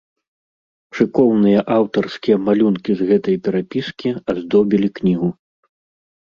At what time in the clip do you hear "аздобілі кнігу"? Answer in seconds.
4.35-5.29